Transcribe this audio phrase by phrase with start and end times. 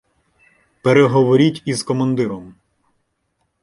[0.81, 2.55] Переговоріть із командиром.